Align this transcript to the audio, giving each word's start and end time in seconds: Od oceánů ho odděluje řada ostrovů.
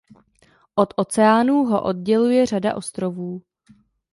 Od 0.75 0.93
oceánů 0.97 1.63
ho 1.63 1.83
odděluje 1.83 2.45
řada 2.45 2.75
ostrovů. 2.75 3.41